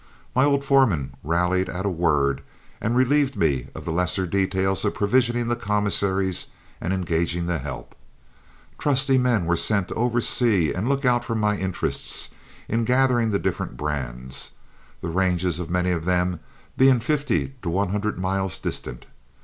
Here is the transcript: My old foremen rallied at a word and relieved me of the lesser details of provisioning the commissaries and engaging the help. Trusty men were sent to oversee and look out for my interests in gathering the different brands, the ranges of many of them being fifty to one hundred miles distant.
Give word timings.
My 0.35 0.45
old 0.45 0.63
foremen 0.65 1.13
rallied 1.23 1.69
at 1.69 1.85
a 1.85 1.89
word 1.89 2.41
and 2.81 2.95
relieved 2.97 3.35
me 3.35 3.67
of 3.75 3.85
the 3.85 3.91
lesser 3.91 4.25
details 4.25 4.83
of 4.83 4.95
provisioning 4.95 5.47
the 5.47 5.55
commissaries 5.55 6.47
and 6.81 6.91
engaging 6.91 7.45
the 7.45 7.59
help. 7.59 7.93
Trusty 8.79 9.19
men 9.19 9.45
were 9.45 9.55
sent 9.55 9.89
to 9.89 9.93
oversee 9.93 10.73
and 10.73 10.89
look 10.89 11.05
out 11.05 11.23
for 11.23 11.35
my 11.35 11.55
interests 11.55 12.31
in 12.67 12.83
gathering 12.83 13.29
the 13.29 13.37
different 13.37 13.77
brands, 13.77 14.49
the 15.01 15.07
ranges 15.09 15.59
of 15.59 15.69
many 15.69 15.91
of 15.91 16.05
them 16.05 16.39
being 16.75 16.99
fifty 16.99 17.53
to 17.61 17.69
one 17.69 17.89
hundred 17.89 18.17
miles 18.17 18.57
distant. 18.57 19.05